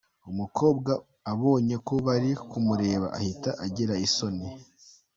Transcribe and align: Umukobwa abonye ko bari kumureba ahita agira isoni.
Umukobwa 0.31 0.91
abonye 1.31 1.75
ko 1.87 1.93
bari 2.05 2.29
kumureba 2.49 3.07
ahita 3.17 3.49
agira 3.65 3.93
isoni. 4.07 4.47